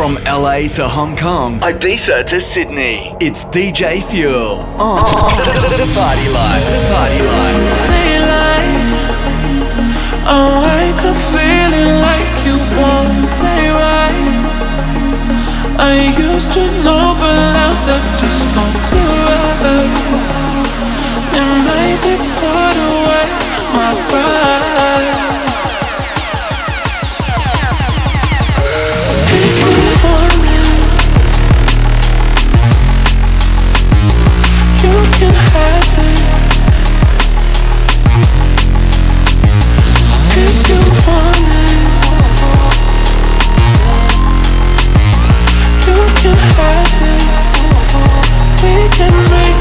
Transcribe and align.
From 0.00 0.16
LA 0.24 0.66
to 0.80 0.88
Hong 0.88 1.14
Kong, 1.14 1.60
Ibiza 1.60 2.24
to 2.28 2.40
Sydney, 2.40 3.14
it's 3.20 3.44
DJ 3.44 4.02
Fuel 4.08 4.60
on 4.80 4.96
the 4.96 5.92
Party 5.92 6.28
Life. 6.32 6.64
The 6.64 6.80
Party 6.88 7.20
Life. 7.20 7.60
Daylight, 7.84 8.80
oh, 10.24 10.64
I 10.64 10.88
wake 10.88 11.04
up 11.04 11.20
feeling 11.36 12.00
like 12.00 12.32
you 12.48 12.56
won't 12.80 13.28
play 13.44 13.68
right. 13.76 14.40
I 15.76 16.16
used 16.16 16.52
to 16.54 16.64
know, 16.80 17.12
but 17.20 17.36
now 17.52 17.76
that 17.84 18.04
this 18.22 18.40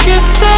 make 0.09 0.48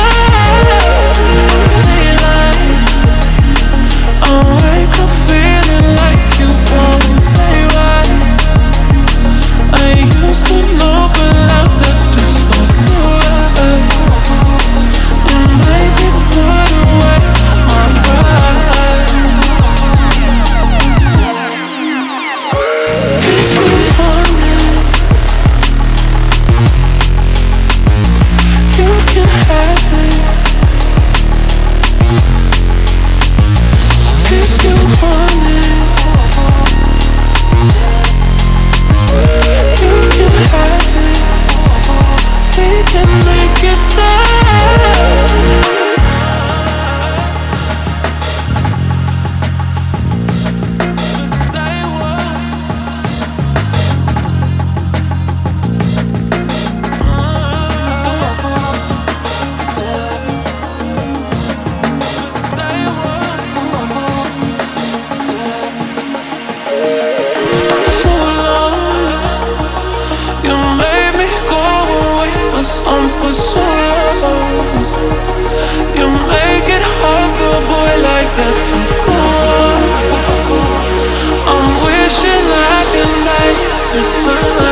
make 84.03 84.70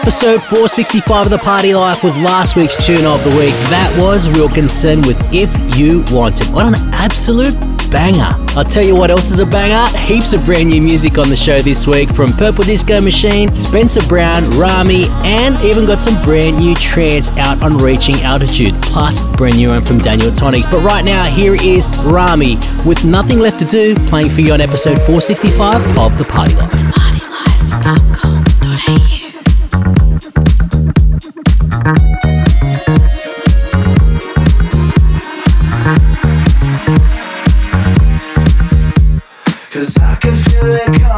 episode 0.00 0.42
465 0.42 1.26
of 1.26 1.30
The 1.30 1.38
Party 1.38 1.74
Life 1.74 2.04
with 2.04 2.14
last 2.16 2.54
week's 2.54 2.76
tune 2.84 3.06
of 3.06 3.22
the 3.24 3.30
week. 3.30 3.54
That 3.70 3.90
was 3.98 4.28
Wilkinson 4.28 5.00
with 5.02 5.16
If 5.32 5.48
You 5.78 6.04
Want 6.14 6.40
It. 6.40 6.48
What 6.48 6.66
an 6.66 6.74
absolute 6.92 7.54
banger. 7.90 8.34
I'll 8.58 8.64
tell 8.64 8.84
you 8.84 8.94
what 8.94 9.10
else 9.10 9.30
is 9.30 9.40
a 9.40 9.46
banger. 9.46 9.86
Heaps 9.96 10.34
of 10.34 10.44
brand 10.44 10.68
new 10.68 10.82
music 10.82 11.16
on 11.16 11.30
the 11.30 11.36
show 11.36 11.58
this 11.60 11.86
week 11.86 12.10
from 12.10 12.28
Purple 12.32 12.64
Disco 12.64 13.00
Machine, 13.00 13.54
Spencer 13.54 14.06
Brown, 14.06 14.50
Rami, 14.58 15.04
and 15.24 15.56
even 15.64 15.86
got 15.86 16.00
some 16.00 16.22
brand 16.22 16.58
new 16.58 16.74
trance 16.74 17.30
out 17.38 17.62
on 17.62 17.78
Reaching 17.78 18.16
Altitude, 18.16 18.74
plus 18.82 19.24
brand 19.36 19.56
new 19.56 19.70
one 19.70 19.82
from 19.82 19.98
Daniel 19.98 20.32
Tonic. 20.32 20.64
But 20.70 20.82
right 20.82 21.04
now, 21.04 21.24
here 21.24 21.54
is 21.54 21.86
Rami 22.04 22.56
with 22.84 23.04
Nothing 23.06 23.38
Left 23.38 23.58
to 23.60 23.64
Do, 23.64 23.94
playing 24.06 24.28
for 24.28 24.42
you 24.42 24.52
on 24.52 24.60
episode 24.60 24.98
465 24.98 25.96
of 25.96 26.18
The 26.18 26.24
Party 26.24 26.54
Life. 26.56 27.05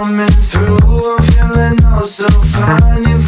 Coming 0.04 0.28
through. 0.28 0.78
I'm 0.78 1.22
feeling 1.22 1.78
oh 1.86 2.02
so 2.02 2.28
fine. 2.28 3.02
It's 3.08 3.27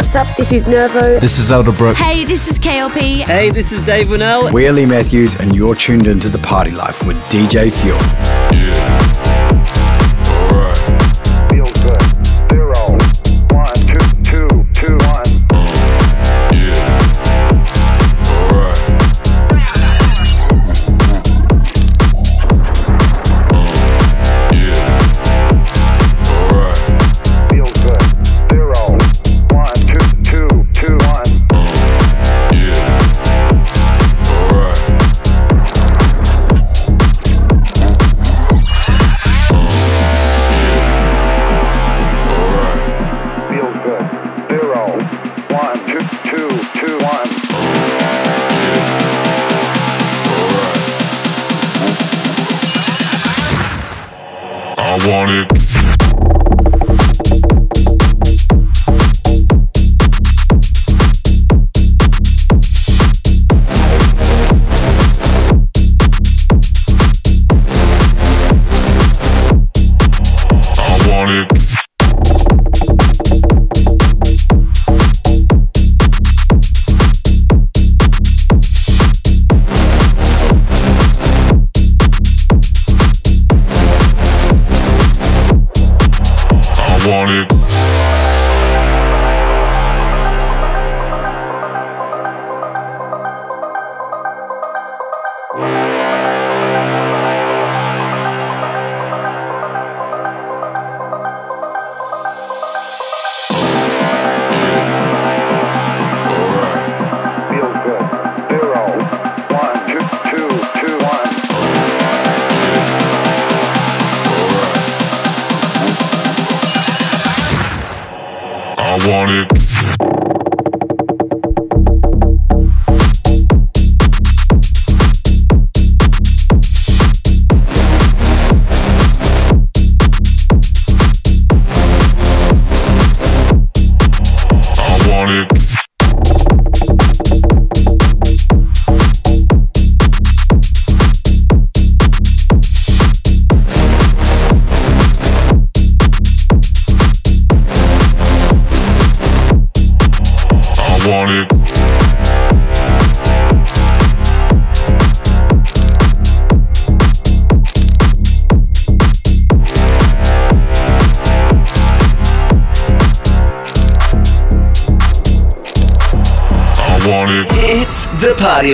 what's 0.00 0.16
up? 0.16 0.36
This 0.36 0.50
is 0.52 0.66
Nervo. 0.66 1.20
This 1.20 1.38
is 1.38 1.50
Elderbrook. 1.50 1.94
Hey, 1.94 2.24
this 2.24 2.48
is 2.48 2.58
KLP. 2.58 3.26
Hey, 3.26 3.50
this 3.50 3.70
is 3.70 3.84
Dave 3.84 4.06
Winnell. 4.06 4.50
We're 4.50 4.72
Lee 4.72 4.86
Matthews, 4.86 5.38
and 5.38 5.54
you're 5.54 5.74
tuned 5.74 6.06
into 6.06 6.30
The 6.30 6.38
Party 6.38 6.70
Life 6.70 7.06
with 7.06 7.18
DJ 7.26 7.70
Fuel. 7.70 7.98
Yeah. 8.58 9.29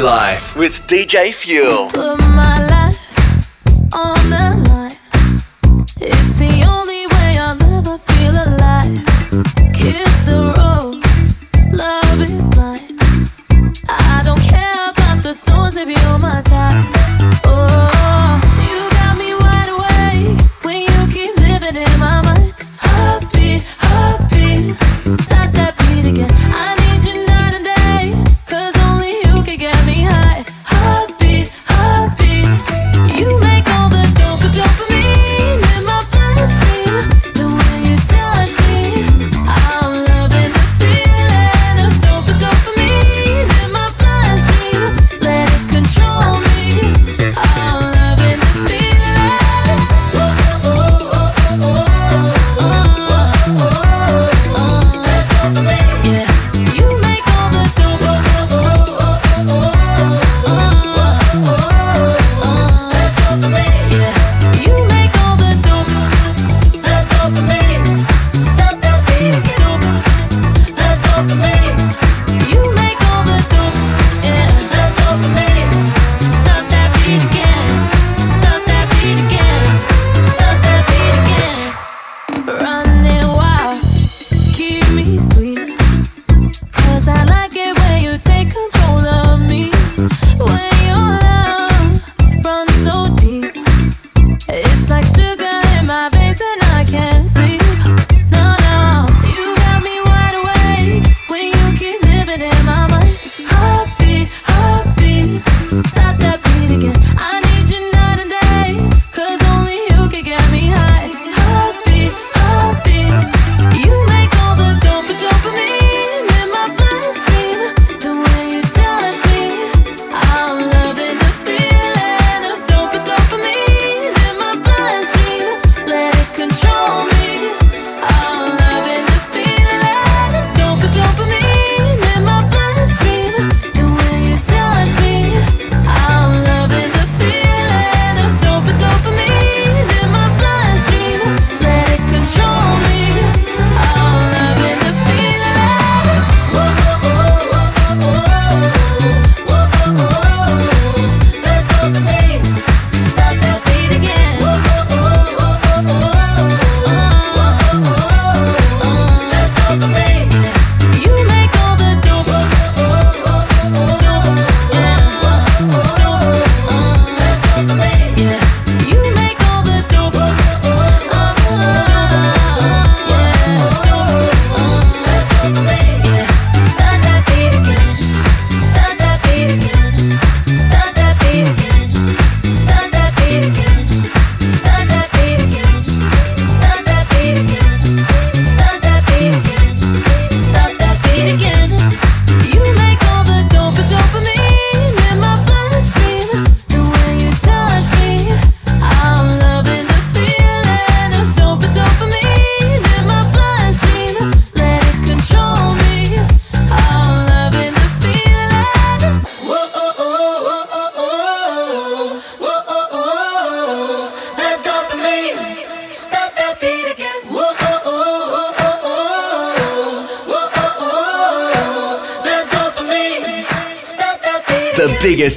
Life 0.02 0.54
with 0.56 0.86
DJ 0.86 1.32
Fuel. 1.32 2.05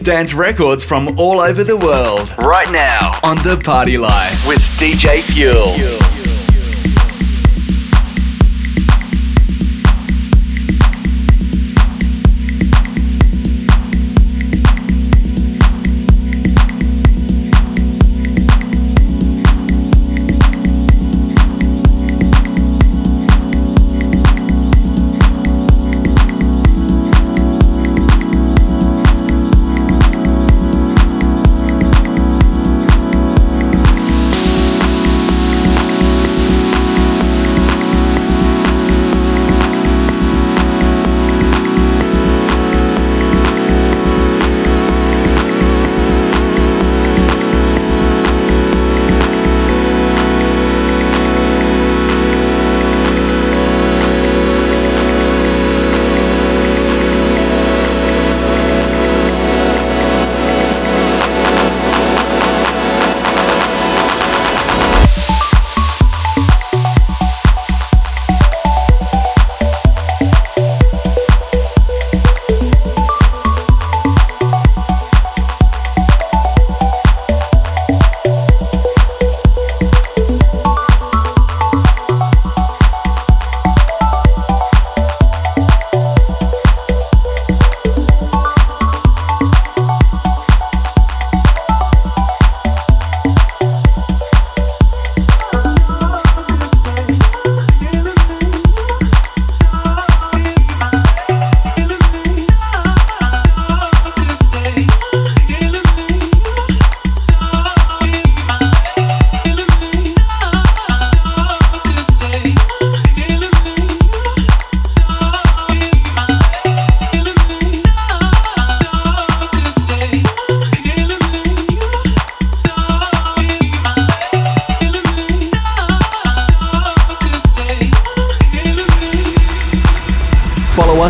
Dance 0.01 0.34
records 0.34 0.84
from 0.84 1.20
all 1.20 1.39
over 1.39 1.63
the 1.63 1.77
world. 1.77 2.34
Right 2.38 2.72
now 2.72 3.20
on 3.24 3.38
The 3.38 3.60
Party 3.63 3.98
Life 3.98 4.48
with 4.48 4.60
DJ 4.79 5.22
Fuel. 5.22 5.99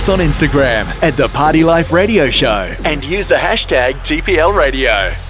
On 0.09 0.19
Instagram 0.19 0.85
at 1.03 1.15
The 1.15 1.27
Party 1.27 1.63
Life 1.63 1.91
Radio 1.91 2.31
Show 2.31 2.75
and 2.83 3.05
use 3.05 3.27
the 3.27 3.35
hashtag 3.35 3.93
TPL 3.97 4.55
Radio. 4.55 5.28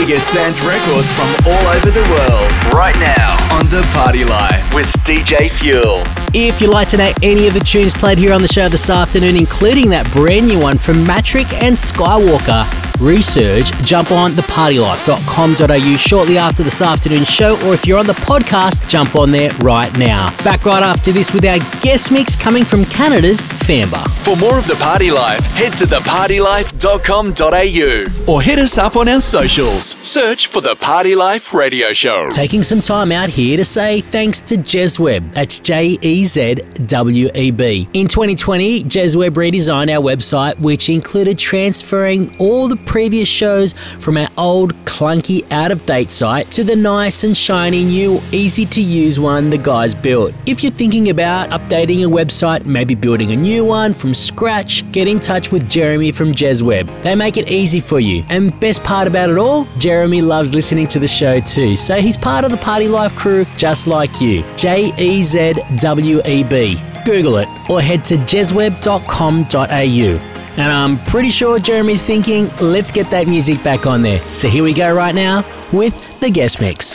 Biggest 0.00 0.34
dance 0.34 0.60
records 0.60 1.10
from 1.10 1.50
all 1.50 1.66
over 1.68 1.90
the 1.90 2.02
world. 2.10 2.74
Right 2.74 2.94
now 2.96 3.32
on 3.56 3.64
The 3.70 3.82
Party 3.94 4.26
Life 4.26 4.74
with 4.74 4.86
DJ 5.04 5.50
Fuel. 5.50 6.02
If 6.34 6.60
you'd 6.60 6.68
like 6.68 6.90
to 6.90 6.98
know 6.98 7.12
any 7.22 7.48
of 7.48 7.54
the 7.54 7.60
tunes 7.60 7.94
played 7.94 8.18
here 8.18 8.34
on 8.34 8.42
the 8.42 8.48
show 8.48 8.68
this 8.68 8.90
afternoon, 8.90 9.36
including 9.36 9.88
that 9.90 10.10
brand 10.12 10.48
new 10.48 10.60
one 10.60 10.76
from 10.76 11.06
Matrick 11.06 11.50
and 11.62 11.74
Skywalker, 11.74 12.66
research, 13.00 13.72
jump 13.86 14.12
on 14.12 14.32
thepartylife.com.au 14.32 15.96
shortly 15.96 16.36
after 16.36 16.62
this 16.62 16.82
afternoon's 16.82 17.30
show, 17.30 17.54
or 17.66 17.72
if 17.72 17.86
you're 17.86 17.98
on 17.98 18.06
the 18.06 18.12
podcast, 18.12 18.86
jump 18.88 19.16
on 19.16 19.30
there 19.30 19.50
right 19.60 19.96
now. 19.96 20.28
Back 20.44 20.66
right 20.66 20.82
after 20.82 21.10
this 21.10 21.32
with 21.32 21.46
our 21.46 21.58
guest 21.80 22.12
mix 22.12 22.36
coming 22.36 22.64
from 22.64 22.84
Canada's 22.84 23.40
Famba. 23.40 24.15
For 24.26 24.34
more 24.38 24.58
of 24.58 24.66
The 24.66 24.74
Party 24.80 25.12
Life, 25.12 25.46
head 25.52 25.70
to 25.74 25.84
thepartylife.com.au 25.84 28.32
or 28.32 28.42
hit 28.42 28.58
us 28.58 28.76
up 28.76 28.96
on 28.96 29.06
our 29.06 29.20
socials. 29.20 29.84
Search 29.84 30.48
for 30.48 30.60
The 30.60 30.74
Party 30.74 31.14
Life 31.14 31.54
Radio 31.54 31.92
Show. 31.92 32.30
Taking 32.32 32.64
some 32.64 32.80
time 32.80 33.12
out 33.12 33.28
here 33.28 33.56
to 33.56 33.64
say 33.64 34.00
thanks 34.00 34.40
to 34.40 34.56
Jezweb. 34.56 35.32
That's 35.32 35.60
J 35.60 35.96
E 36.02 36.24
Z 36.24 36.56
W 36.86 37.30
E 37.36 37.52
B. 37.52 37.86
In 37.92 38.08
2020, 38.08 38.82
Jezweb 38.82 39.30
redesigned 39.30 39.96
our 39.96 40.02
website, 40.02 40.58
which 40.58 40.88
included 40.88 41.38
transferring 41.38 42.36
all 42.40 42.66
the 42.66 42.78
previous 42.78 43.28
shows 43.28 43.74
from 43.74 44.16
our 44.16 44.28
old, 44.36 44.74
clunky, 44.86 45.48
out 45.52 45.70
of 45.70 45.86
date 45.86 46.10
site 46.10 46.50
to 46.50 46.64
the 46.64 46.74
nice 46.74 47.22
and 47.22 47.36
shiny 47.36 47.84
new, 47.84 48.20
easy 48.32 48.66
to 48.66 48.82
use 48.82 49.20
one 49.20 49.50
the 49.50 49.58
guys 49.58 49.94
built. 49.94 50.34
If 50.46 50.64
you're 50.64 50.72
thinking 50.72 51.10
about 51.10 51.50
updating 51.50 52.04
a 52.04 52.08
website, 52.08 52.66
maybe 52.66 52.96
building 52.96 53.30
a 53.30 53.36
new 53.36 53.64
one 53.64 53.94
from 53.94 54.14
scratch, 54.16 54.90
get 54.92 55.06
in 55.06 55.20
touch 55.20 55.52
with 55.52 55.68
Jeremy 55.68 56.12
from 56.12 56.32
Jezweb. 56.32 57.02
They 57.02 57.14
make 57.14 57.36
it 57.36 57.48
easy 57.48 57.80
for 57.80 58.00
you. 58.00 58.24
And 58.28 58.58
best 58.60 58.82
part 58.82 59.06
about 59.06 59.30
it 59.30 59.38
all, 59.38 59.66
Jeremy 59.78 60.22
loves 60.22 60.52
listening 60.52 60.88
to 60.88 60.98
the 60.98 61.08
show 61.08 61.40
too. 61.40 61.76
So 61.76 61.96
he's 61.96 62.16
part 62.16 62.44
of 62.44 62.50
the 62.50 62.56
Party 62.56 62.88
Life 62.88 63.14
crew 63.14 63.44
just 63.56 63.86
like 63.86 64.20
you. 64.20 64.44
J 64.56 64.92
E 64.98 65.22
Z 65.22 65.54
W 65.80 66.20
E 66.26 66.44
B. 66.44 66.80
Google 67.04 67.36
it 67.36 67.48
or 67.70 67.80
head 67.80 68.04
to 68.06 68.16
jezweb.com.au. 68.16 70.32
And 70.58 70.72
I'm 70.72 70.98
pretty 71.10 71.30
sure 71.30 71.58
Jeremy's 71.58 72.02
thinking, 72.02 72.48
let's 72.60 72.90
get 72.90 73.10
that 73.10 73.28
music 73.28 73.62
back 73.62 73.86
on 73.86 74.02
there. 74.02 74.26
So 74.28 74.48
here 74.48 74.64
we 74.64 74.72
go 74.72 74.94
right 74.94 75.14
now 75.14 75.44
with 75.72 75.94
the 76.20 76.30
guest 76.30 76.60
mix. 76.60 76.94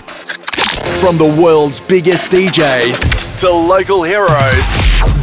From 0.99 1.17
the 1.17 1.41
world's 1.41 1.79
biggest 1.79 2.31
DJs 2.31 3.30
to 3.41 3.49
local 3.49 4.03
heroes, 4.03 4.71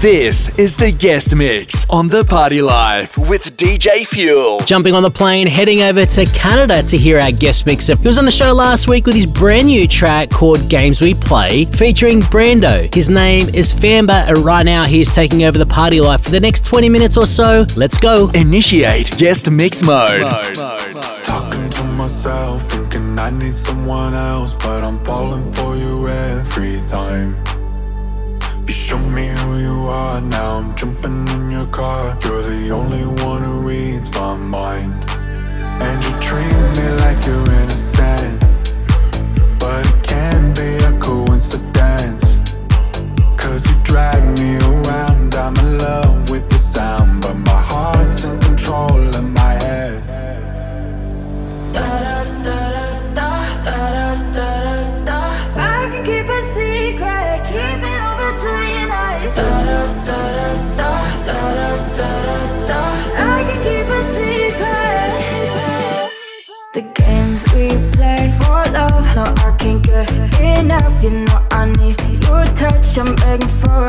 this 0.03 0.49
is 0.59 0.77
the 0.77 0.91
guest 0.91 1.37
mix 1.37 1.89
on 1.89 2.09
The 2.09 2.25
Party 2.25 2.61
Life 2.61 3.17
with 3.17 3.57
DJ 3.57 4.05
Fuel. 4.05 4.59
Jumping 4.65 4.93
on 4.93 5.05
the 5.05 5.11
plane, 5.11 5.47
heading 5.47 5.83
over 5.83 6.05
to 6.05 6.25
Canada 6.27 6.83
to 6.83 6.97
hear 6.97 7.21
our 7.21 7.31
guest 7.31 7.65
mixer. 7.65 7.97
He 7.97 8.09
was 8.09 8.19
on 8.19 8.25
the 8.25 8.33
show 8.33 8.53
last 8.53 8.89
week 8.89 9.07
with 9.07 9.15
his 9.15 9.25
brand 9.25 9.69
new 9.69 9.87
track 9.87 10.31
called 10.31 10.69
Games 10.69 11.01
We 11.01 11.15
Play, 11.15 11.67
featuring 11.67 12.19
Brando. 12.19 12.93
His 12.93 13.09
name 13.09 13.51
is 13.55 13.73
Famba, 13.73 14.27
and 14.27 14.39
right 14.39 14.65
now 14.65 14.85
he's 14.85 15.09
taking 15.09 15.45
over 15.45 15.57
the 15.57 15.67
party 15.67 16.01
life 16.01 16.23
for 16.23 16.31
the 16.31 16.41
next 16.41 16.67
20 16.67 16.89
minutes 16.89 17.17
or 17.17 17.27
so. 17.27 17.67
Let's 17.77 17.99
go. 17.99 18.31
Initiate 18.35 19.17
guest 19.17 19.49
mix 19.49 19.81
mode. 19.81 20.29
Talking 21.23 21.71
to 21.71 21.85
myself, 21.85 22.63
thinking 22.65 23.17
I 23.17 23.31
need 23.31 23.55
someone 23.55 24.15
else, 24.15 24.57
but 24.57 24.83
I'm 24.83 24.99
falling 25.05 25.53
for 25.53 25.77
you 25.77 26.09
every 26.09 26.81
time. 26.89 27.37
You 28.69 28.75
show 28.75 28.99
me 28.99 29.29
who 29.29 29.57
you 29.57 29.87
are, 29.89 30.21
now 30.21 30.59
I'm 30.59 30.75
jumping 30.77 31.27
in 31.29 31.51
your 31.51 31.67
car. 31.69 32.19
You're 32.23 32.43
the 32.43 32.71
only 32.71 33.07
one 33.25 33.43
who 33.43 33.67
reads 33.67 34.13
my 34.13 34.37
mind. 34.37 34.93
And 35.81 36.05
you 36.05 36.11
treat 36.21 36.53
me 36.77 36.87
like 37.01 37.25
you're 37.25 37.51
innocent, 37.63 38.45
but 39.59 39.87
it 39.87 40.05
can't 40.05 40.55
be 40.55 40.77
a 40.85 40.93
coincidence. 41.01 42.37
Cause 43.39 43.67
you 43.67 43.75
drag 43.85 44.23
me 44.39 44.59
around, 44.59 45.35
I'm 45.35 45.57
in 45.57 45.79
love 45.79 46.29
with 46.29 46.47
the 46.51 46.59
sound, 46.59 47.23
but 47.23 47.39
my 47.39 47.63
heart's 47.73 48.25
in 48.25 48.39
control 48.39 49.01
of 49.01 49.33
my 49.33 49.55
head. 49.65 50.03
I 51.75 52.08
no, 69.19 69.25
I 69.39 69.51
can't 69.59 69.83
get 69.83 70.11
enough. 70.41 71.03
You 71.03 71.11
know 71.11 71.47
I 71.51 71.67
need 71.79 71.99
your 72.25 72.45
touch, 72.55 72.99
I'm 72.99 73.15
begging 73.17 73.49
for 73.49 73.88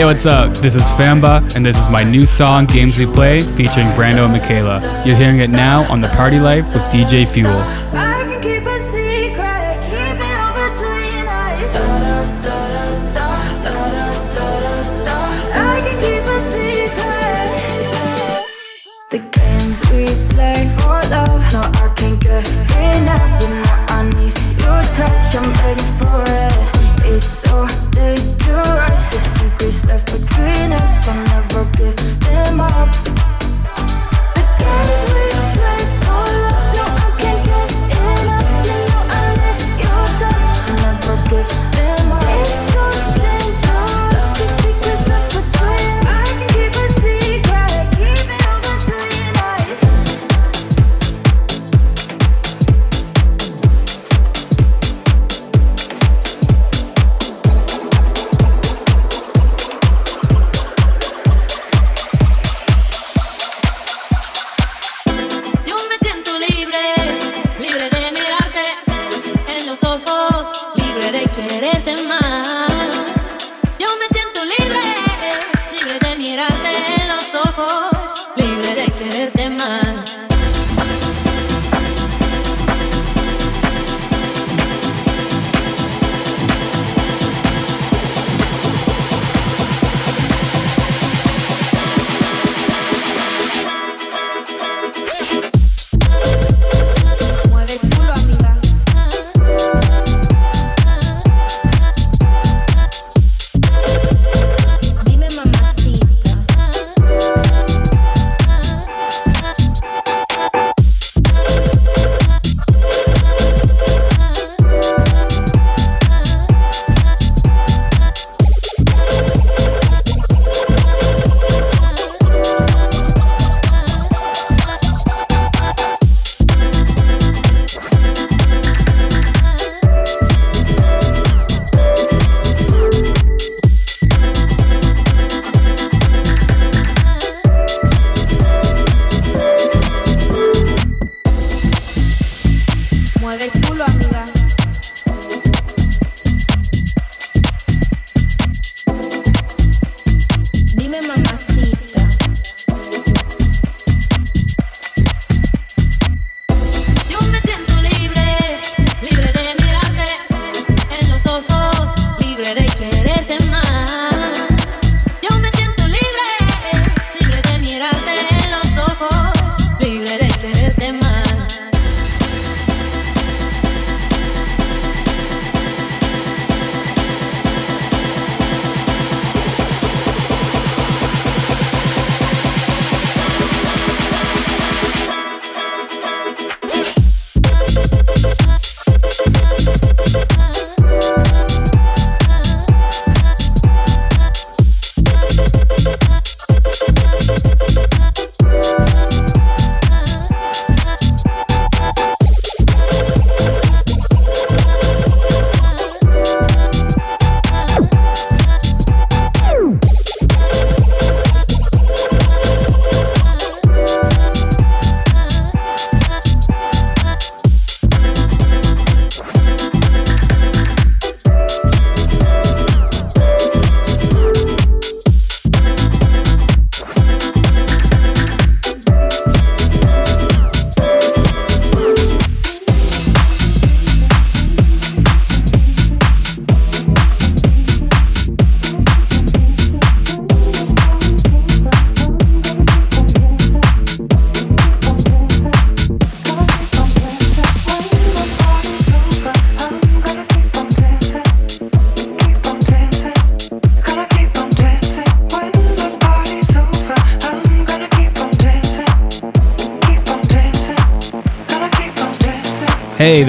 Hey, 0.00 0.06
what's 0.06 0.24
up? 0.24 0.50
This 0.54 0.76
is 0.76 0.90
Famba, 0.92 1.42
and 1.54 1.62
this 1.62 1.76
is 1.76 1.90
my 1.90 2.02
new 2.02 2.24
song, 2.24 2.64
Games 2.64 2.98
We 2.98 3.04
Play, 3.04 3.42
featuring 3.42 3.86
Brando 3.88 4.24
and 4.24 4.32
Michaela. 4.32 4.80
You're 5.04 5.14
hearing 5.14 5.40
it 5.40 5.50
now 5.50 5.82
on 5.92 6.00
The 6.00 6.08
Party 6.08 6.40
Life 6.40 6.64
with 6.72 6.80
DJ 6.84 7.28
Fuel. 7.28 7.52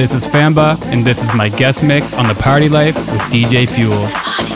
This 0.02 0.16
is 0.16 0.26
Famba, 0.26 0.82
and 0.86 1.06
this 1.06 1.24
is 1.24 1.32
my 1.36 1.48
guest 1.48 1.84
mix 1.84 2.12
on 2.16 2.28
The 2.28 2.34
Party 2.34 2.70
Life 2.70 2.96
with 2.96 3.22
DJ 3.30 3.70
Fuel. 3.70 4.51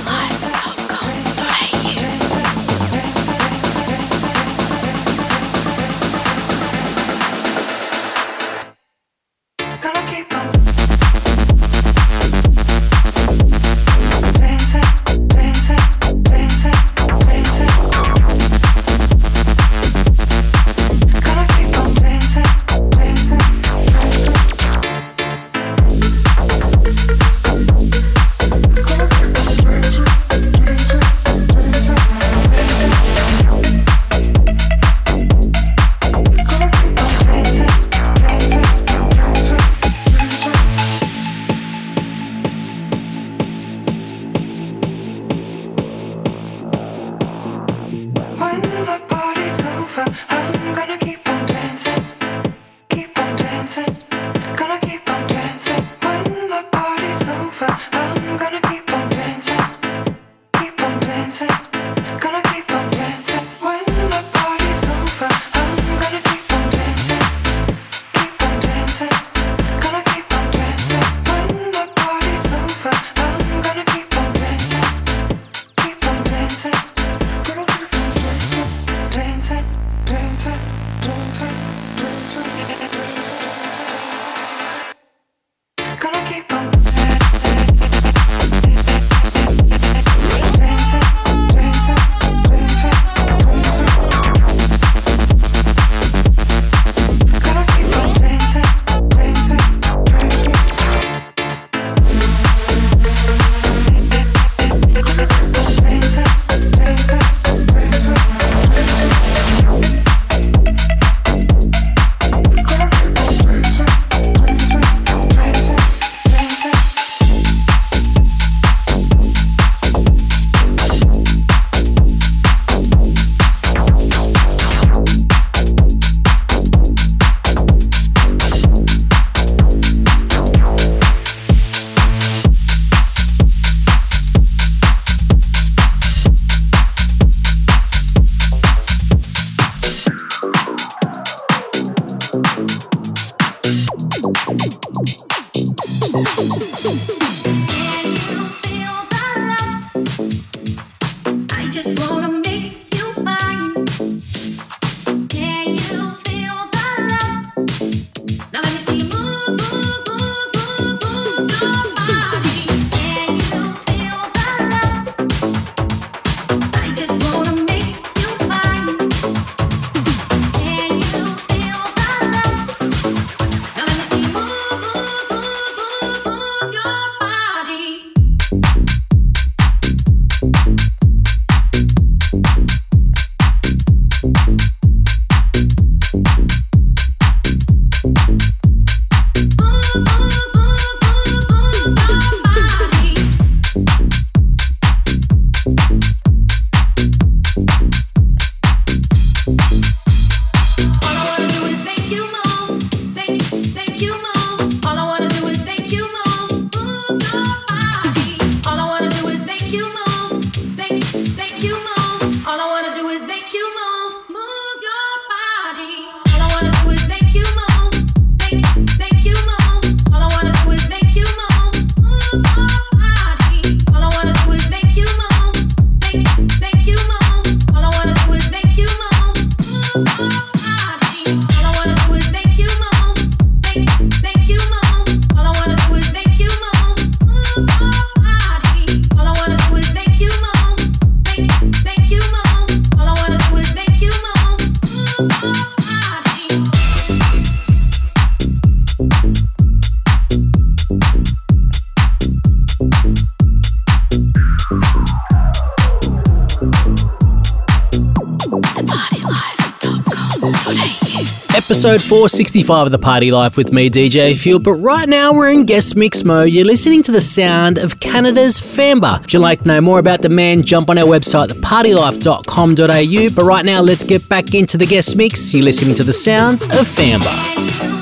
Episode 261.66 262.00
465 262.00 262.86
of 262.86 262.92
The 262.92 263.00
Party 263.00 263.32
Life 263.32 263.58
with 263.58 263.72
me, 263.72 263.90
DJ 263.90 264.38
Fuel. 264.38 264.60
But 264.60 264.74
right 264.74 265.10
now 265.10 265.34
we're 265.34 265.50
in 265.50 265.66
guest 265.66 265.96
mix 265.96 266.24
mode. 266.24 266.50
You're 266.50 266.64
listening 266.64 267.02
to 267.04 267.12
the 267.12 267.22
sound 267.22 267.80
of 267.80 268.00
Canada's 268.00 268.60
Famba. 268.60 269.24
If 269.24 269.34
you'd 269.34 269.40
like 269.40 269.64
to 269.64 269.68
know 269.68 269.82
more 269.82 269.98
about 269.98 270.22
the 270.22 270.30
man, 270.30 270.62
jump 270.62 270.92
on 270.92 271.00
our 271.00 271.06
website, 271.06 271.48
thepartylife.com.au. 271.48 273.30
But 273.36 273.46
right 273.46 273.66
now, 273.66 273.82
let's 273.82 274.04
get 274.04 274.30
back 274.30 274.54
into 274.54 274.78
the 274.78 274.86
guest 274.86 275.16
mix. 275.16 275.56
You're 275.56 275.64
listening 275.64 275.96
to 275.96 276.04
the 276.04 276.14
sounds 276.14 276.62
of 276.62 276.88
Famba. 276.88 277.95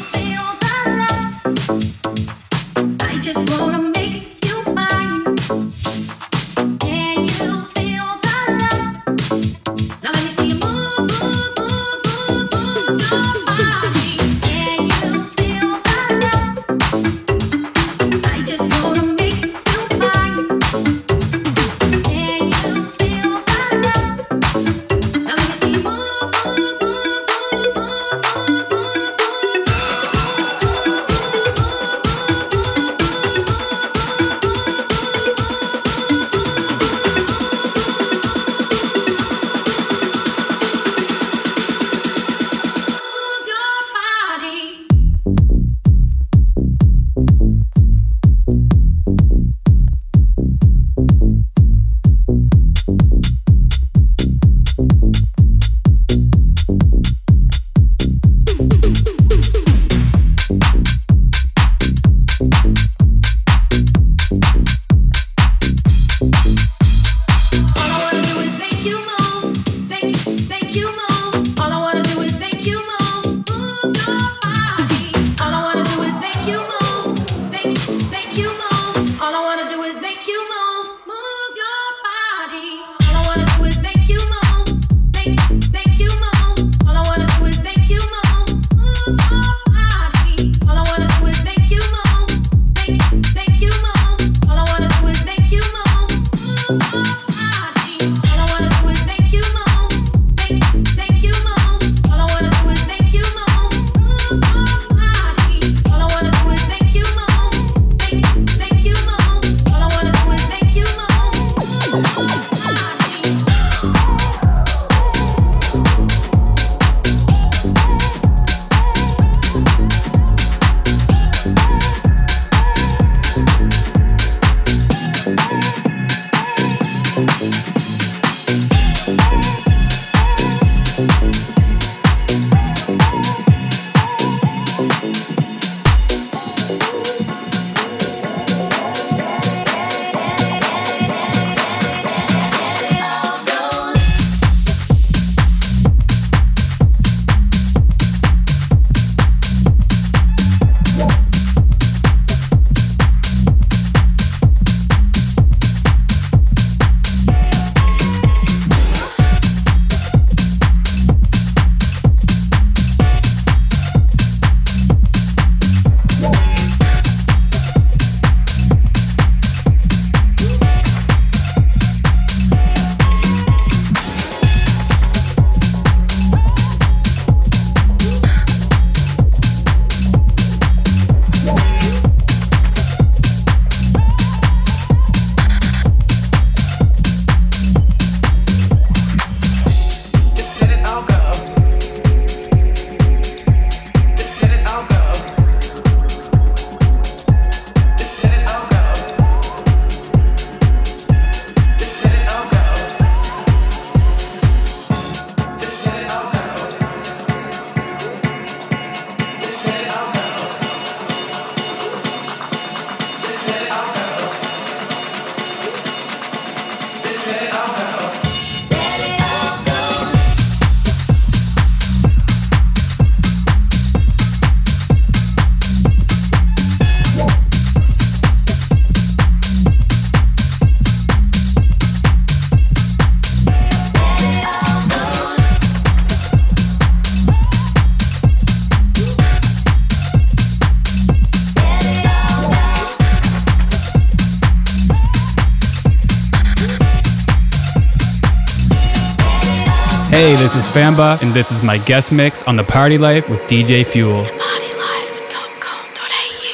Hey, 250.74 250.82
this 250.82 250.90
is 250.90 250.98
Famba, 250.98 251.22
and 251.22 251.34
this 251.34 251.52
is 251.52 251.64
my 251.64 251.78
guest 251.78 252.12
mix 252.12 252.44
on 252.44 252.56
The 252.56 252.64
Party 252.64 252.98
Life 252.98 253.30
with 253.30 253.40
DJ 253.42 253.86
Fuel. 253.86 254.24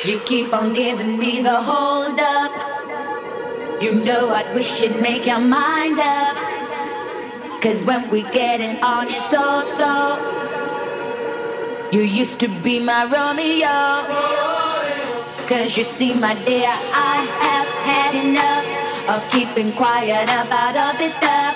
You 0.05 0.19
keep 0.19 0.53
on 0.53 0.73
giving 0.73 1.17
me 1.17 1.41
the 1.41 1.61
hold 1.61 2.19
up. 2.19 2.51
You 3.81 4.03
know 4.03 4.29
I 4.29 4.43
wish 4.53 4.81
you'd 4.81 5.01
make 5.01 5.25
your 5.25 5.39
mind 5.39 5.99
up. 5.99 6.35
Cause 7.61 7.85
when 7.85 8.09
we 8.09 8.23
get 8.23 8.61
it 8.61 8.83
on 8.83 9.07
you 9.07 9.19
so 9.19 9.61
so. 9.63 10.17
You 11.91 12.01
used 12.01 12.39
to 12.41 12.47
be 12.61 12.79
my 12.79 13.05
Romeo. 13.05 13.67
Cause 15.47 15.77
you 15.77 15.83
see, 15.83 16.13
my 16.13 16.35
dear, 16.45 16.69
I 16.69 17.25
have 17.41 17.67
had 17.83 18.15
enough 18.15 18.65
of 19.09 19.31
keeping 19.31 19.71
quiet 19.73 20.23
about 20.23 20.75
all 20.77 20.93
this 20.97 21.15
stuff. 21.15 21.48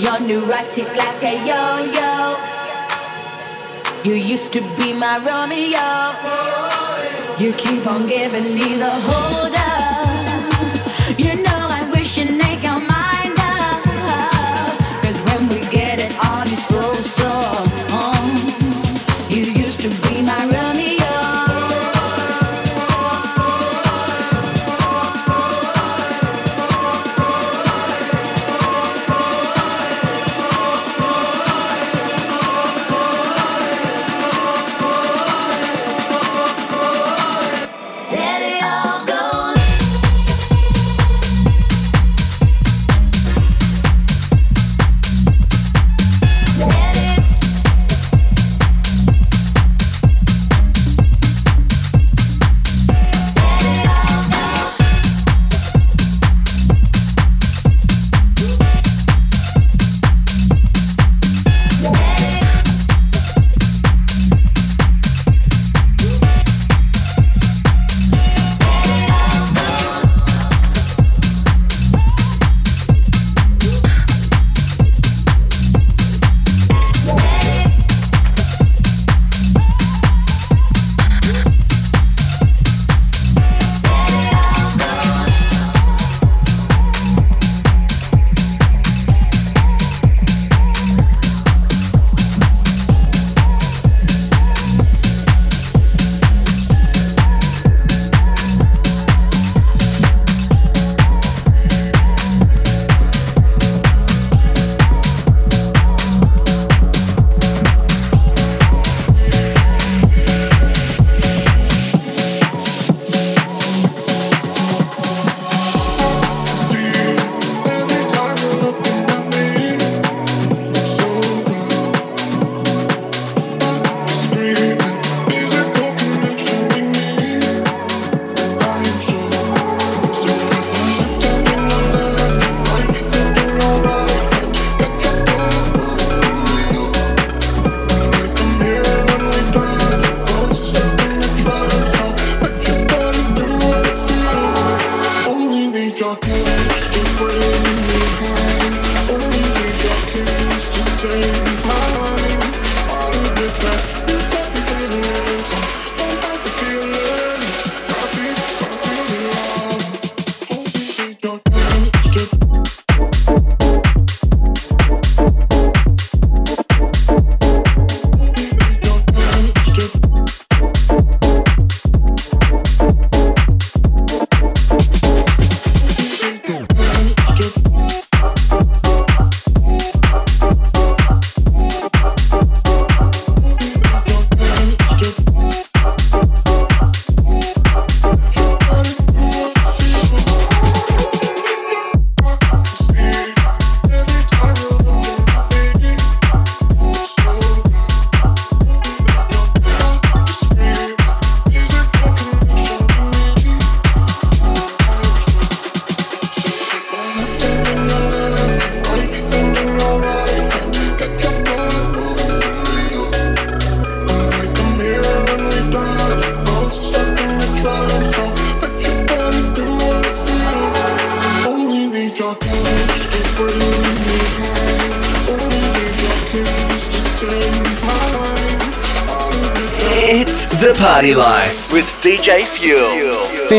You're 0.00 0.18
neurotic 0.18 0.96
like 0.96 1.22
a 1.22 1.34
yo 1.44 1.62
yo. 1.96 2.36
You 4.02 4.14
used 4.14 4.50
to 4.54 4.62
be 4.78 4.94
my 4.94 5.18
Romeo. 5.18 5.88
You 7.38 7.52
keep 7.52 7.86
on 7.86 8.06
giving 8.06 8.54
me 8.54 8.76
the 8.76 8.88
hold 8.88 9.39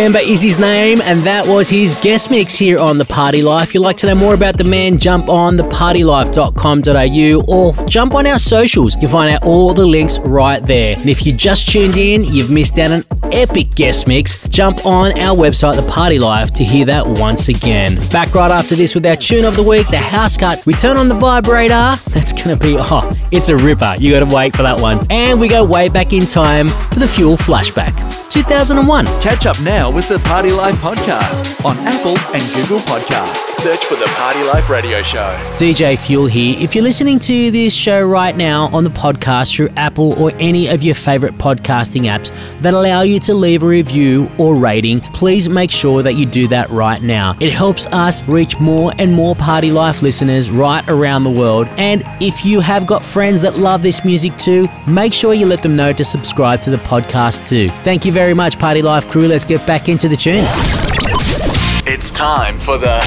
Is 0.01 0.41
his 0.41 0.57
name, 0.57 0.99
and 1.03 1.21
that 1.21 1.45
was 1.45 1.69
his 1.69 1.93
guest 2.01 2.31
mix 2.31 2.55
here 2.55 2.79
on 2.79 2.97
The 2.97 3.05
Party 3.05 3.43
Life. 3.43 3.69
If 3.69 3.75
you'd 3.75 3.81
like 3.81 3.97
to 3.97 4.07
know 4.07 4.15
more 4.15 4.33
about 4.33 4.57
the 4.57 4.63
man, 4.63 4.97
jump 4.97 5.29
on 5.29 5.57
thepartylife.com.au 5.57 7.43
or 7.47 7.87
jump 7.87 8.15
on 8.15 8.25
our 8.25 8.39
socials. 8.39 8.99
You'll 8.99 9.11
find 9.11 9.31
out 9.31 9.43
all 9.43 9.75
the 9.75 9.85
links 9.85 10.17
right 10.19 10.59
there. 10.65 10.95
And 10.97 11.07
if 11.07 11.23
you 11.25 11.33
just 11.33 11.69
tuned 11.69 11.97
in, 11.97 12.23
you've 12.23 12.49
missed 12.49 12.79
out 12.79 12.89
an 12.89 13.05
epic 13.31 13.75
guest 13.75 14.07
mix, 14.07 14.41
jump 14.47 14.87
on 14.87 15.11
our 15.19 15.37
website, 15.37 15.75
The 15.75 15.87
Party 15.87 16.17
Life, 16.17 16.49
to 16.55 16.63
hear 16.63 16.85
that 16.85 17.05
once 17.19 17.47
again. 17.47 17.95
Back 18.09 18.33
right 18.33 18.49
after 18.49 18.75
this 18.75 18.95
with 18.95 19.05
our 19.05 19.15
tune 19.15 19.45
of 19.45 19.55
the 19.55 19.63
week, 19.63 19.87
the 19.89 19.99
house 19.99 20.35
cut. 20.35 20.65
We 20.65 20.73
turn 20.73 20.97
on 20.97 21.09
the 21.09 21.15
vibrator. 21.15 21.91
That's 22.09 22.33
to 22.33 22.55
be, 22.55 22.75
oh, 22.79 23.15
it's 23.31 23.49
a 23.49 23.55
ripper. 23.55 23.95
You 23.99 24.17
got 24.17 24.27
to 24.27 24.35
wait 24.35 24.55
for 24.55 24.63
that 24.63 24.79
one. 24.79 25.05
And 25.11 25.39
we 25.39 25.47
go 25.47 25.63
way 25.63 25.89
back 25.89 26.11
in 26.11 26.25
time 26.25 26.69
for 26.69 26.99
the 26.99 27.07
Fuel 27.07 27.37
flashback. 27.37 28.20
2001. 28.31 29.05
Catch 29.21 29.45
up 29.45 29.61
now 29.61 29.91
with 29.91 30.07
the 30.07 30.17
Party 30.19 30.51
Life 30.51 30.75
podcast 30.75 31.65
on 31.65 31.75
Apple 31.79 32.17
and 32.33 32.41
Google 32.55 32.79
Podcasts. 32.79 33.53
Search 33.55 33.83
for 33.83 33.95
the 33.95 34.05
Party 34.15 34.41
Life 34.43 34.69
Radio 34.69 35.01
Show. 35.03 35.27
DJ 35.55 35.99
Fuel 35.99 36.27
here. 36.27 36.55
If 36.57 36.73
you're 36.73 36.83
listening 36.83 37.19
to 37.19 37.51
this 37.51 37.75
show 37.75 38.07
right 38.07 38.35
now 38.37 38.67
on 38.67 38.85
the 38.85 38.89
podcast 38.89 39.53
through 39.53 39.67
Apple 39.75 40.17
or 40.17 40.31
any 40.39 40.69
of 40.69 40.81
your 40.81 40.95
favorite 40.95 41.37
podcasting 41.37 42.03
apps 42.03 42.31
that 42.61 42.73
allow 42.73 43.01
you 43.01 43.19
to 43.19 43.33
leave 43.33 43.63
a 43.63 43.67
review 43.67 44.31
or 44.37 44.55
rating, 44.55 45.01
please 45.01 45.49
make 45.49 45.69
sure 45.69 46.01
that 46.01 46.13
you 46.13 46.25
do 46.25 46.47
that 46.47 46.69
right 46.69 47.01
now. 47.01 47.35
It 47.41 47.51
helps 47.51 47.85
us 47.87 48.25
reach 48.29 48.57
more 48.61 48.93
and 48.97 49.11
more 49.13 49.35
Party 49.35 49.71
Life 49.71 50.01
listeners 50.01 50.49
right 50.49 50.87
around 50.87 51.25
the 51.25 51.31
world. 51.31 51.67
And 51.71 52.01
if 52.21 52.45
you 52.45 52.61
have 52.61 52.87
got 52.87 53.03
friends 53.03 53.41
that 53.41 53.57
love 53.57 53.81
this 53.81 54.05
music 54.05 54.37
too, 54.37 54.69
make 54.87 55.13
sure 55.13 55.33
you 55.33 55.47
let 55.47 55.61
them 55.61 55.75
know 55.75 55.91
to 55.91 56.05
subscribe 56.05 56.61
to 56.61 56.69
the 56.69 56.77
podcast 56.77 57.45
too. 57.49 57.67
Thank 57.83 58.05
you 58.05 58.13
very 58.13 58.20
much, 58.29 58.59
Party 58.59 58.81
Life 58.81 59.07
crew. 59.09 59.27
Let's 59.27 59.45
get 59.45 59.65
back 59.65 59.89
into 59.89 60.07
the 60.07 60.15
tunes. 60.15 60.47
It's 61.87 62.11
time 62.11 62.59
for 62.59 62.77
the 62.77 62.99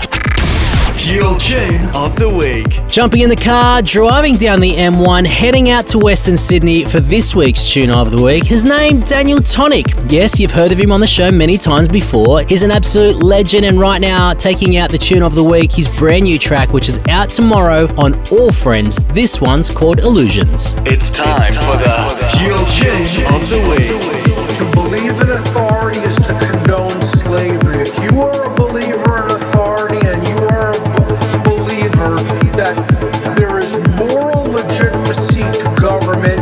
Fuel 0.96 1.36
Tune 1.36 1.84
of 1.94 2.16
the 2.16 2.28
Week. 2.28 2.88
Jumping 2.88 3.20
in 3.20 3.28
the 3.28 3.36
car, 3.36 3.82
driving 3.82 4.36
down 4.36 4.58
the 4.58 4.74
M1, 4.74 5.26
heading 5.26 5.68
out 5.68 5.86
to 5.88 5.98
Western 5.98 6.36
Sydney 6.36 6.84
for 6.84 6.98
this 6.98 7.34
week's 7.34 7.70
Tune 7.70 7.90
of 7.90 8.10
the 8.10 8.22
Week. 8.22 8.44
His 8.46 8.64
name, 8.64 9.00
Daniel 9.00 9.40
Tonic. 9.40 9.86
Yes, 10.08 10.40
you've 10.40 10.50
heard 10.50 10.72
of 10.72 10.78
him 10.78 10.90
on 10.90 11.00
the 11.00 11.06
show 11.06 11.30
many 11.30 11.58
times 11.58 11.88
before. 11.88 12.44
He's 12.48 12.62
an 12.62 12.70
absolute 12.70 13.22
legend, 13.22 13.66
and 13.66 13.78
right 13.78 14.00
now, 14.00 14.32
taking 14.32 14.78
out 14.78 14.90
the 14.90 14.98
Tune 14.98 15.22
of 15.22 15.34
the 15.34 15.44
Week, 15.44 15.70
his 15.72 15.88
brand 15.88 16.24
new 16.24 16.38
track, 16.38 16.72
which 16.72 16.88
is 16.88 16.98
out 17.08 17.28
tomorrow 17.28 17.86
on 17.98 18.14
All 18.30 18.50
Friends. 18.50 18.96
This 19.08 19.40
one's 19.40 19.70
called 19.70 19.98
Illusions. 19.98 20.72
It's 20.86 21.10
time, 21.10 21.36
it's 21.36 21.56
time 21.56 21.64
for 21.64 21.76
the, 21.76 22.16
the 22.18 22.26
Fuel 22.38 22.64
Tune 22.66 23.34
of 23.34 23.48
the 23.50 24.14
Week. 24.16 24.23
To 24.54 24.70
believe 24.72 25.20
in 25.20 25.30
authority 25.30 25.98
is 26.00 26.14
to 26.16 26.38
condone 26.38 27.02
slavery. 27.02 27.78
If 27.78 27.98
you 28.04 28.20
are 28.20 28.44
a 28.44 28.54
believer 28.54 29.24
in 29.24 29.30
authority 29.32 30.06
and 30.06 30.26
you 30.28 30.36
are 30.46 30.70
a 30.70 31.42
believer 31.42 32.14
that 32.54 33.34
there 33.36 33.58
is 33.58 33.74
moral 33.98 34.44
legitimacy 34.44 35.42
to 35.42 35.74
government, 35.80 36.38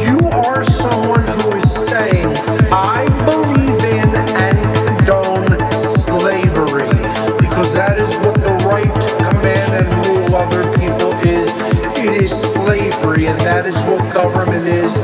you 0.00 0.18
are 0.30 0.64
someone 0.64 1.26
who 1.26 1.52
is 1.52 1.70
saying, 1.70 2.34
I 2.72 3.04
believe 3.26 3.84
in 3.84 4.16
and 4.40 4.58
condone 4.74 5.70
slavery. 5.72 6.88
Because 7.36 7.74
that 7.74 7.98
is 7.98 8.16
what 8.24 8.34
the 8.36 8.56
right 8.64 8.88
to 8.88 9.16
command 9.28 9.74
and 9.74 10.06
rule 10.06 10.36
other 10.36 10.64
people 10.78 11.12
is. 11.28 11.52
It 11.98 12.22
is 12.22 12.32
slavery, 12.32 13.26
and 13.26 13.38
that 13.40 13.66
is 13.66 13.76
what 13.84 14.00
government 14.14 14.66
is 14.66 14.96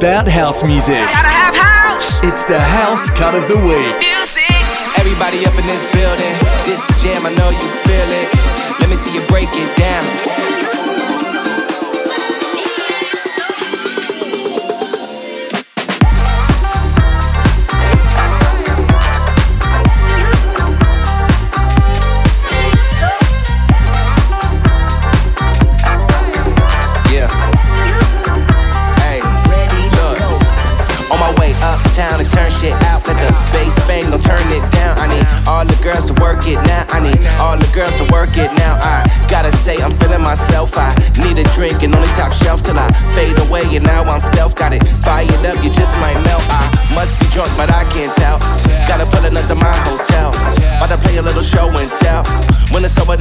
about 0.00 0.26
house 0.26 0.64
music. 0.64 0.96
House. 0.96 2.24
It's 2.24 2.44
the 2.44 2.58
house 2.58 3.12
cut 3.12 3.34
of 3.34 3.46
the 3.48 3.56
week. 3.56 3.92
Music. 4.00 4.48
Everybody 4.96 5.44
up 5.44 5.52
in 5.60 5.66
this 5.68 5.84
building. 5.92 6.34
This 6.64 6.80
jam, 7.04 7.26
I 7.28 7.32
know 7.36 7.50
you 7.52 7.68
feel 7.84 8.08
it. 8.08 8.28
Let 8.80 8.88
me 8.88 8.96
see 8.96 9.12
you 9.12 9.20
break 9.28 9.52
it 9.52 9.76
down. 9.76 10.19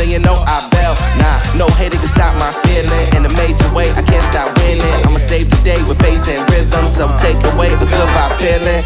and 0.09 0.23
you 0.23 0.25
know 0.25 0.35
I 0.35 0.67
bail. 0.73 0.95
Nah, 1.17 1.37
no 1.57 1.67
hater 1.77 1.97
can 1.97 2.07
stop 2.07 2.33
my 2.35 2.51
feeling. 2.65 3.05
In 3.15 3.25
a 3.25 3.33
major 3.37 3.69
way, 3.73 3.89
I 3.91 4.01
can't 4.01 4.25
stop 4.25 4.49
winning. 4.59 4.81
I'ma 5.05 5.17
save 5.17 5.49
the 5.49 5.61
day 5.63 5.77
with 5.87 5.99
bass 5.99 6.27
and 6.29 6.41
rhythm, 6.51 6.87
so 6.87 7.07
take 7.17 7.37
away 7.53 7.69
the 7.75 7.85
good 7.85 8.09
vibe 8.15 8.35
feeling. 8.37 8.83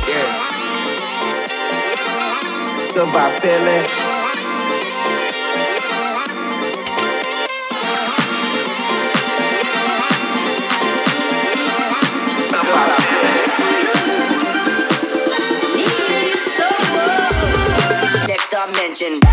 Good 2.94 3.10
vibe 3.10 3.40
feeling. 3.40 3.84
Next 18.28 18.50
dimension. 18.50 19.33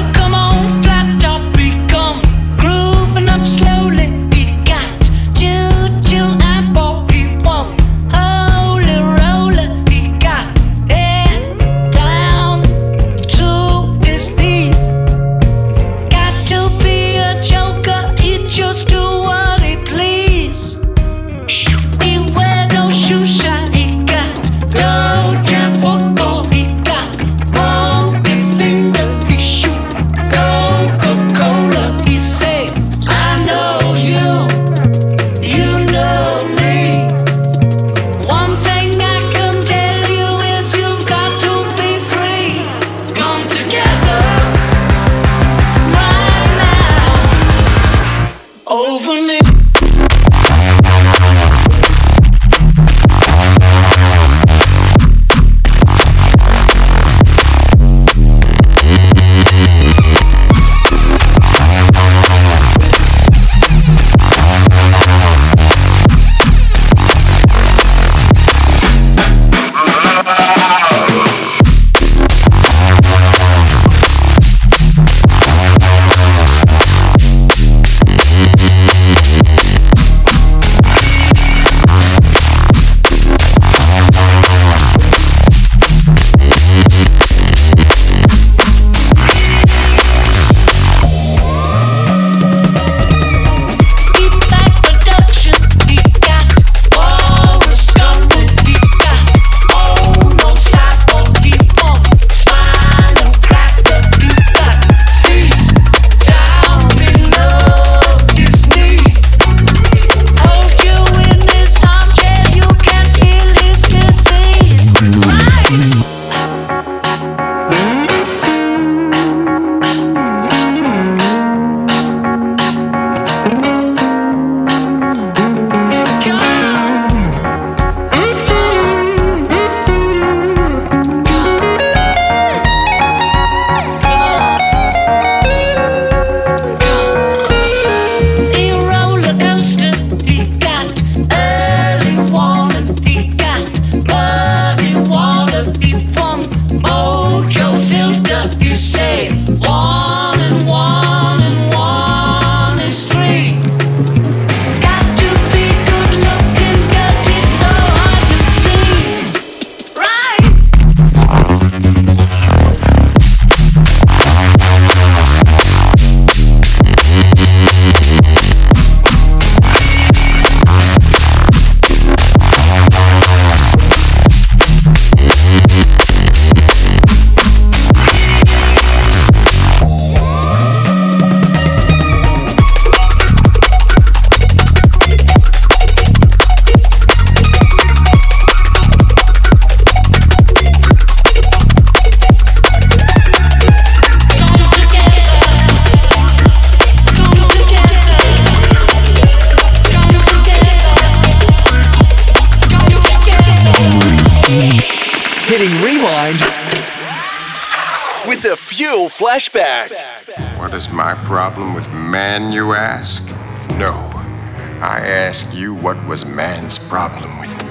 Ask 215.41 215.57
you, 215.57 215.73
what 215.73 215.97
was 216.05 216.23
man's 216.23 216.77
problem 216.77 217.39
with 217.39 217.51
me? 217.63 217.70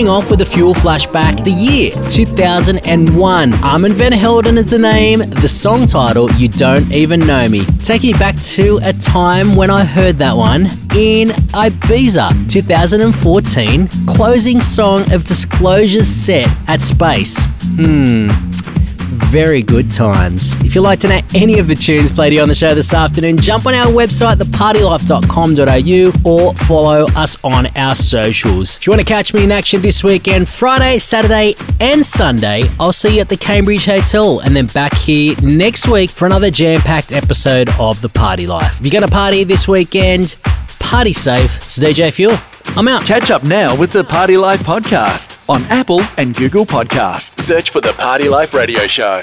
Finishing 0.00 0.16
off 0.16 0.30
with 0.30 0.40
a 0.40 0.46
fuel 0.46 0.72
flashback, 0.72 1.44
the 1.44 1.50
year 1.50 1.90
2001. 2.08 3.54
Armand 3.62 3.94
van 3.94 4.12
Helden 4.12 4.56
is 4.56 4.70
the 4.70 4.78
name, 4.78 5.18
the 5.18 5.46
song 5.46 5.86
title, 5.86 6.32
You 6.32 6.48
Don't 6.48 6.90
Even 6.90 7.20
Know 7.20 7.46
Me. 7.50 7.66
Taking 7.84 8.16
back 8.16 8.34
to 8.56 8.80
a 8.82 8.94
time 8.94 9.54
when 9.54 9.68
I 9.68 9.84
heard 9.84 10.16
that 10.16 10.34
one 10.34 10.62
in 10.96 11.28
Ibiza 11.52 12.50
2014, 12.50 13.88
closing 14.06 14.62
song 14.62 15.02
of 15.12 15.26
Disclosure's 15.26 16.08
set 16.08 16.48
at 16.66 16.80
Space. 16.80 17.44
Hmm. 17.76 18.49
Very 19.30 19.62
good 19.62 19.92
times. 19.92 20.56
If 20.64 20.74
you'd 20.74 20.80
like 20.80 20.98
to 21.00 21.08
know 21.08 21.20
any 21.36 21.60
of 21.60 21.68
the 21.68 21.76
tunes 21.76 22.10
played 22.10 22.32
here 22.32 22.42
on 22.42 22.48
the 22.48 22.54
show 22.54 22.74
this 22.74 22.92
afternoon, 22.92 23.36
jump 23.36 23.64
on 23.64 23.74
our 23.74 23.86
website, 23.86 24.38
thepartylife.com.au, 24.38 26.28
or 26.28 26.52
follow 26.54 27.06
us 27.14 27.42
on 27.44 27.68
our 27.76 27.94
socials. 27.94 28.78
If 28.78 28.88
you 28.88 28.90
want 28.90 29.02
to 29.02 29.06
catch 29.06 29.32
me 29.32 29.44
in 29.44 29.52
action 29.52 29.82
this 29.82 30.02
weekend, 30.02 30.48
Friday, 30.48 30.98
Saturday, 30.98 31.54
and 31.78 32.04
Sunday, 32.04 32.64
I'll 32.80 32.92
see 32.92 33.14
you 33.14 33.20
at 33.20 33.28
the 33.28 33.36
Cambridge 33.36 33.86
Hotel, 33.86 34.40
and 34.40 34.56
then 34.56 34.66
back 34.66 34.94
here 34.94 35.36
next 35.42 35.86
week 35.86 36.10
for 36.10 36.26
another 36.26 36.50
jam 36.50 36.80
packed 36.80 37.12
episode 37.12 37.70
of 37.78 38.00
The 38.00 38.08
Party 38.08 38.48
Life. 38.48 38.80
If 38.80 38.86
you're 38.86 39.00
going 39.00 39.08
to 39.08 39.16
party 39.16 39.44
this 39.44 39.68
weekend, 39.68 40.34
party 40.80 41.12
safe. 41.12 41.56
It's 41.58 41.78
DJ 41.78 42.12
Fuel. 42.12 42.36
I'm 42.66 42.88
out. 42.88 43.04
Catch 43.04 43.30
up 43.30 43.44
now 43.44 43.74
with 43.76 43.90
the 43.92 44.04
Party 44.04 44.36
Life 44.36 44.60
podcast 44.60 45.48
on 45.48 45.64
Apple 45.64 46.00
and 46.16 46.34
Google 46.34 46.64
Podcasts. 46.64 47.40
Search 47.40 47.70
for 47.70 47.80
the 47.80 47.92
Party 47.92 48.28
Life 48.28 48.54
Radio 48.54 48.86
Show. 48.86 49.20